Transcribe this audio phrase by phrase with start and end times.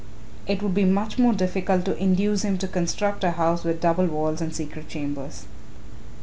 [0.47, 4.07] It would be much more difficult to induce him to construct a house with double
[4.07, 5.45] walls and secret chambers."